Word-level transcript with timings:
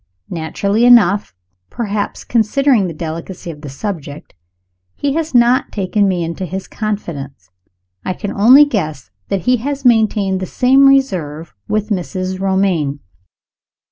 Naturally 0.31 0.83
enough, 0.83 1.35
perhaps, 1.69 2.23
considering 2.23 2.87
the 2.87 2.91
delicacy 2.95 3.51
of 3.51 3.61
the 3.61 3.69
subject, 3.69 4.33
he 4.95 5.13
has 5.13 5.35
not 5.35 5.71
taken 5.71 6.07
me 6.07 6.23
into 6.23 6.47
his 6.47 6.67
confidence. 6.67 7.51
I 8.03 8.13
can 8.13 8.31
only 8.33 8.65
guess 8.65 9.11
that 9.27 9.41
he 9.41 9.57
has 9.57 9.85
maintained 9.85 10.39
the 10.39 10.47
same 10.47 10.87
reserve 10.87 11.53
with 11.67 11.89
Mrs. 11.89 12.39
Romayne. 12.39 12.99